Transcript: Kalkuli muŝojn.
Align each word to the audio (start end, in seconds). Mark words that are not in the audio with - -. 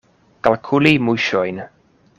Kalkuli 0.47 0.95
muŝojn. 1.09 1.65